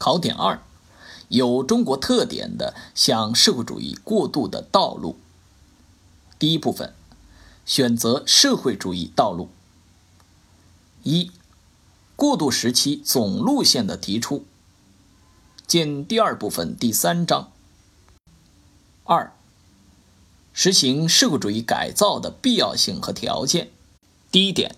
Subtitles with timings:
[0.00, 0.62] 考点二：
[1.28, 5.18] 有中国特点的向社会主义过渡的道路。
[6.38, 6.94] 第一部分，
[7.66, 9.50] 选择社会主义道路。
[11.02, 11.30] 一、
[12.16, 14.46] 过渡时期总路线的提出。
[15.66, 17.52] 见第二部分第三章。
[19.04, 19.34] 二、
[20.54, 23.70] 实行社会主义改造的必要性和条件。
[24.32, 24.74] 第一点。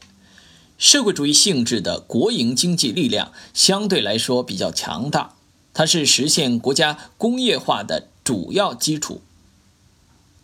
[0.83, 5.37] 社会主义性质的国营经济力量相对来说比较强大，
[5.73, 9.23] 它是实现国家工业化的主要基础。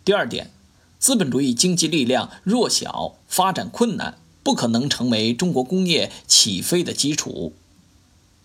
[0.05, 0.51] 第二点，
[0.97, 7.51] 资本主义经济力量弱小、发展困难，不可能成为中国工业起飞的基础。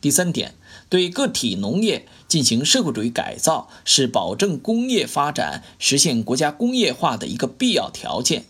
[0.00, 0.56] 第三点，
[0.88, 8.46] 对个体农业进行社会主义改造，是保证工业发展、实现国家工业化的一个必要条件。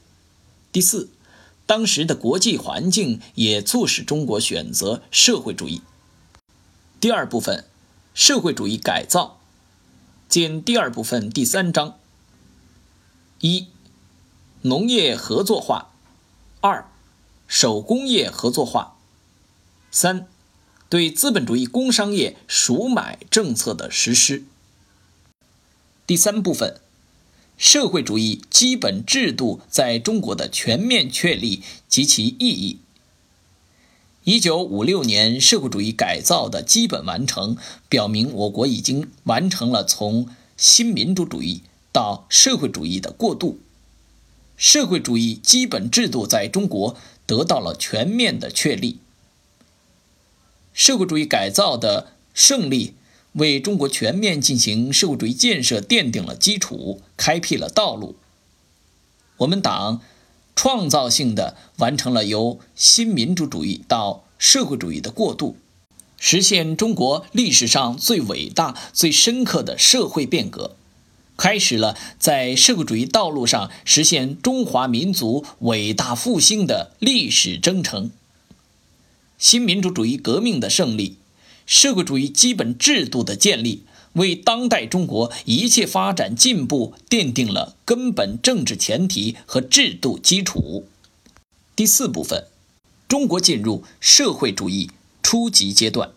[0.73, 1.11] 第四。
[1.67, 5.83] 当时的国际环境也促使中国选择社会主义。
[7.01, 7.65] 第二部分，
[8.13, 9.41] 社会主义改造，
[10.29, 11.99] 见第二部分第三章。
[13.41, 13.69] 一、
[14.63, 15.91] 农业合作化；
[16.61, 16.87] 二、
[17.47, 18.97] 手工业合作化；
[19.91, 20.27] 三、
[20.89, 24.45] 对资本主义工商业赎买政策的实施。
[26.07, 26.81] 第三部分。
[27.57, 32.79] 社会主义基本制度在中国的全面确立及其意义。
[34.25, 37.57] 一九五六年社会主义改造的基本完成，
[37.89, 43.59] 表明我国已经完成了从新民主主义到社会主义的过渡，
[44.57, 46.97] 社会主义基本制度在中国
[47.27, 48.99] 得到了全面的确立。
[50.73, 52.95] 社会主义改造的胜利。
[53.35, 58.17] 为中国全面进行社会主义建设奠定了基础，开辟了道路。
[59.39, 60.01] 我们党
[60.55, 65.57] 创造性的完成了由新民主主义到社会主义的过渡，
[66.17, 70.77] 实现中国历史上最伟大、最深刻的社会变革，
[71.37, 78.13] 开始了在社会主义道路上实现中华民族伟大复兴的历史征程。
[79.37, 81.17] 新民主主义革命的胜利。
[81.67, 83.83] 社会主义基本制度的建立，
[84.15, 90.87] 为当代中国一切发展进步奠定了根本政治前提和制度基础。
[91.75, 92.47] 第四部分，
[93.09, 94.91] 中国进入社会主义
[95.23, 96.11] 初级阶段。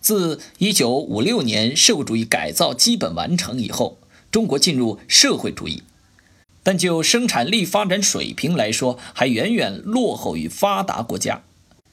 [0.00, 3.98] 自1956年社会主义改造基本完成以后，
[4.32, 5.84] 中国进入社会主义，
[6.64, 11.44] 但就生产力发展水平来说，还远远落后于发达国家，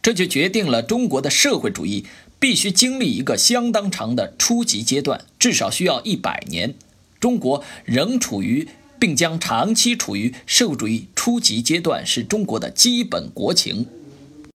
[0.02, 2.06] 这就决定了中国的社会主义。
[2.40, 6.74] 必须经历一个相当长的初级阶段，至少需要一百年。
[7.20, 8.68] 中国仍处于
[8.98, 13.88] 并将长期处于社会主义初级阶段，是中国的基本国情。